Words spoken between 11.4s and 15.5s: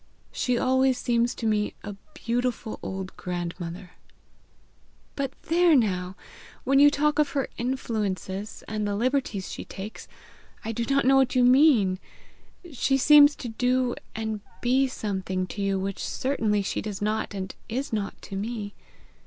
mean. She seems to do and be something